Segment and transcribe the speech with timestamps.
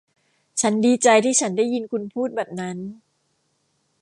[0.61, 2.77] ฉันดีใจที่ได้ยินคุณพูดแบบนั้น